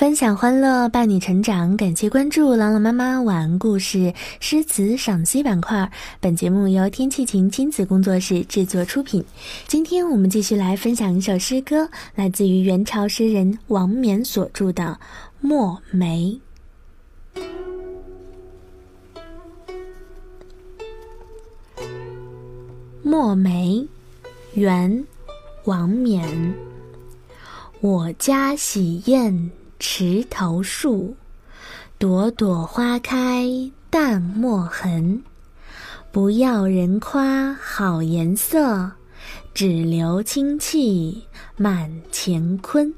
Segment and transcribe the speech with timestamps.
[0.00, 1.76] 分享欢乐，伴你成长。
[1.76, 5.92] 感谢关注朗朗妈妈晚安故事诗词赏析板块。
[6.20, 9.22] 本节目由天气晴亲子工作室制作出品。
[9.68, 14.84] 今天我们继续来分享一首诗歌，来自于元朝诗人王冕所著的
[15.46, 16.40] 《墨梅》。
[23.02, 23.86] 《墨梅》，
[24.58, 25.04] 元，
[25.64, 26.54] 王冕。
[27.82, 29.50] 我家洗砚。
[29.80, 31.16] 池头树，
[31.98, 33.48] 朵朵花开
[33.88, 35.22] 淡墨痕。
[36.12, 38.92] 不要人夸好颜色，
[39.54, 41.24] 只留清气
[41.56, 42.92] 满乾坤。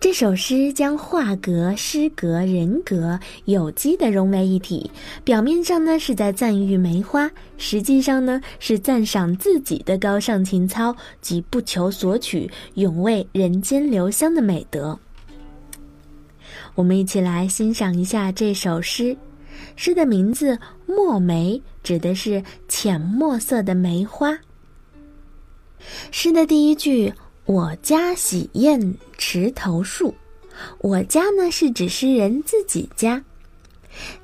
[0.00, 4.90] 这首诗将画格、诗格、人格有机的融为一体，
[5.24, 14.98] 表面上呢是在赞誉梅花，实际上呢是赞赏自己的高尚情操及不求索取、永为人间留香的美德。
[16.74, 19.16] 我们一起来欣赏一下这首诗。
[19.76, 24.38] 诗的名字“墨梅”指的是浅墨色的梅花。
[26.10, 27.12] 诗的第一句。
[27.46, 30.14] 我家洗砚池头树，
[30.78, 33.22] 我家呢是指诗人自己家。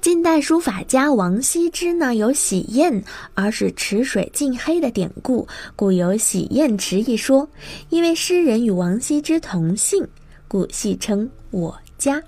[0.01, 3.03] 近代书法家王羲之呢有洗砚
[3.35, 7.49] 而使池水尽黑的典故，故有洗砚池一说。
[7.89, 10.07] 因为诗人与王羲之同姓，
[10.47, 12.23] 故戏称我家。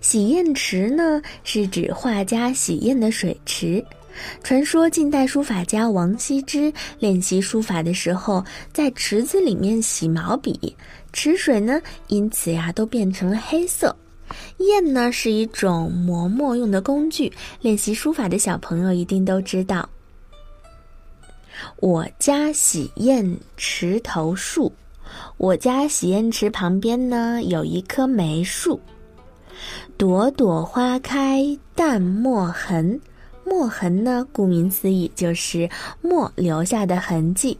[0.00, 3.84] 洗砚池呢是指画家洗砚的水池。
[4.42, 10.76] 传说近代书法家王羲之练习书法的时候，在池子里面洗毛笔，
[11.12, 13.94] 池水呢因此呀都变成了黑色。
[14.58, 19.88] 砚呢是一种磨墨用的工具，练习书法的小朋友一定都知道。
[21.76, 24.72] 我家洗砚池头树，
[25.36, 28.80] 我家洗砚池旁边呢有一棵梅树，
[29.96, 33.00] 朵朵花开淡墨痕。
[33.46, 34.26] 墨痕呢？
[34.32, 35.70] 顾名思义，就是
[36.02, 37.56] 墨留下的痕迹。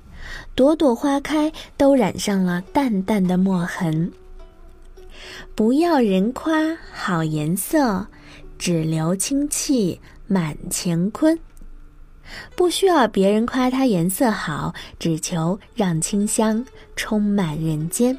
[0.56, 4.10] 朵朵花开，都染上了淡淡的墨痕。
[5.55, 8.05] 不要人夸好颜色，
[8.59, 11.38] 只留清气满乾坤。
[12.56, 16.66] 不需要别人夸它颜色好，只求让清香
[16.97, 18.19] 充满人间。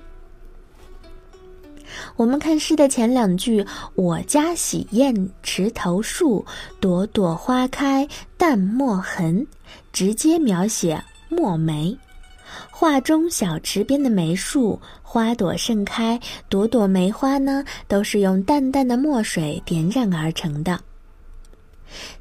[2.16, 3.66] 我们看诗的前两句
[3.96, 6.46] ：“我家洗砚池头树，
[6.80, 9.46] 朵朵花开淡墨痕”，
[9.94, 11.97] 直接描写墨梅。
[12.72, 20.80] 画中小池边的梅树，花朵盛开，朵朵梅花呢，都是用淡淡的墨水点染而成的。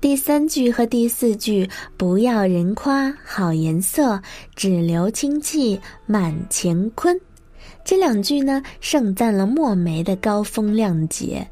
[0.01, 4.23] 第三句和第四句：“不要人夸好颜色，
[4.55, 7.21] 只留清气满乾坤。”
[7.87, 11.47] 这两句呢，盛赞了墨梅的高风亮节。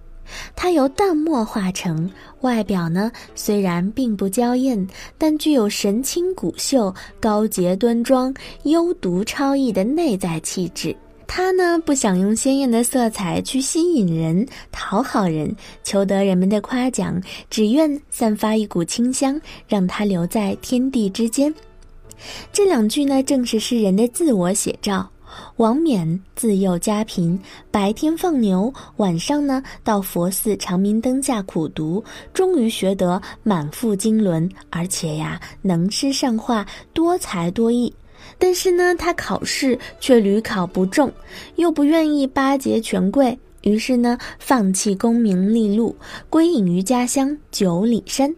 [0.56, 4.84] 它由淡墨画成，外表呢虽然并不娇艳，
[5.16, 8.34] 但具有神清骨秀、高洁端庄、
[8.64, 10.94] 幽独超逸的内在气质。
[11.28, 21.54] 它呢不想用鲜艳的色彩去吸引人、讨好人、求得人们的夸奖，只愿散发一股清香，让它留在天地之间。
[22.52, 25.08] 这两句呢，正是诗人的自我写照。
[25.56, 27.38] 王冕自幼家贫，
[27.70, 32.02] 白天放牛，晚上呢到佛寺长明灯下苦读，
[32.32, 37.92] 终于学得满腹经纶，而且呀能诗善画，多才多艺。
[38.38, 41.12] 但是呢，他考试却屡考不中，
[41.56, 45.94] 又不愿意巴结权贵，于是呢放弃功名利禄，
[46.30, 48.34] 归隐于家乡九里山。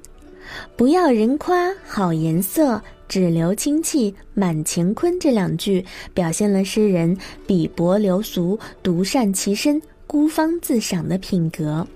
[0.76, 2.80] 不要人夸好颜色。
[3.08, 11.86] 只留清气满乾坤这两句，表现了诗人鄙薄流俗、独善其身、孤芳自赏的品格。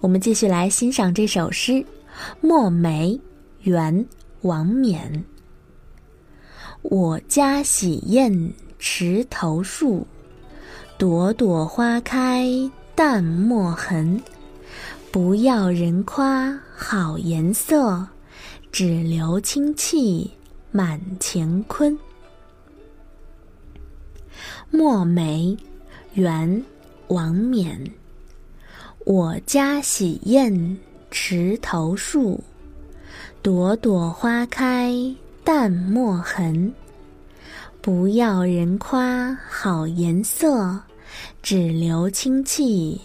[0.00, 1.72] 我们继续来欣赏这首诗
[2.40, 3.12] 《墨梅》，
[3.62, 3.94] 元·
[4.40, 5.24] 王冕。
[6.82, 10.06] 我家洗砚池头树，
[10.96, 12.48] 朵朵花开
[12.94, 14.22] 淡墨痕。
[15.10, 18.06] 不要人夸好颜色。
[18.70, 20.30] 只留清气
[20.70, 21.98] 满乾坤。
[24.70, 25.56] 墨梅，
[26.12, 26.62] 元，
[27.08, 27.90] 王冕。
[29.04, 30.76] 我家洗砚
[31.10, 32.44] 池头树，
[33.42, 34.94] 朵朵花开
[35.42, 36.72] 淡墨痕。
[37.80, 40.78] 不要人夸好颜色，
[41.42, 43.00] 只留清气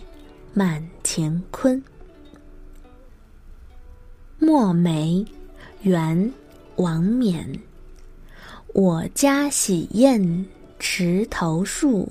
[0.54, 1.82] 满乾坤。
[4.38, 5.26] 墨梅。
[5.84, 6.32] 元，
[6.78, 7.60] 王冕。
[8.74, 10.46] 我家洗砚
[10.80, 12.10] 池头树，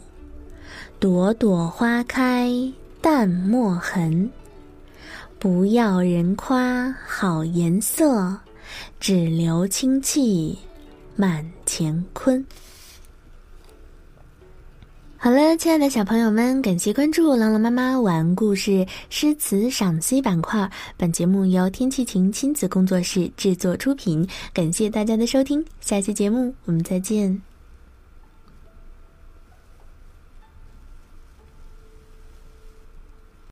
[1.01, 2.53] 朵朵花开
[3.01, 4.31] 淡墨痕。
[5.39, 8.39] 不要人夸好颜色，
[9.01, 10.59] 只留清气
[11.17, 12.47] 满乾坤。
[15.25, 20.69] 好了，亲爱的小朋友们，感谢关注朗朗妈妈晚安故事诗词赏析板块。
[20.97, 27.52] 本节目由天气晴亲子工作室制作出品，感谢大家的收听，下期节目我们再见。